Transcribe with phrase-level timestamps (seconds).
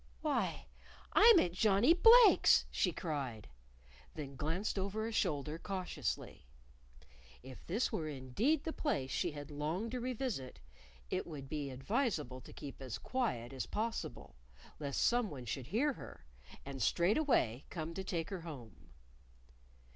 [0.21, 0.65] "Why,
[1.13, 3.47] I'm at Johnnie Blake's!" she cried
[4.15, 6.47] then glanced over a shoulder cautiously.
[7.43, 10.59] If this were indeed the place she had longed to revisit,
[11.11, 14.35] it would be advisable to keep as quiet as possible,
[14.79, 16.25] lest someone should hear her,
[16.65, 18.89] and straightway come to take her home.